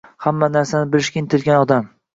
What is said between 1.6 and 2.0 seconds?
odam